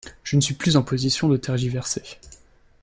[0.23, 2.01] Je ne suis plus en position de tergiverser.